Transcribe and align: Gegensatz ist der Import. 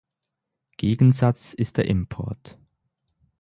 Gegensatz 0.77 1.53
ist 1.53 1.77
der 1.77 1.85
Import. 1.85 2.57